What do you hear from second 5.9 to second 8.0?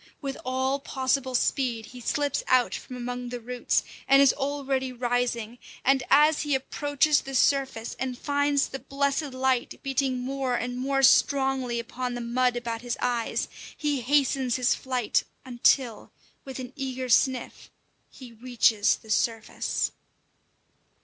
as he approaches the surface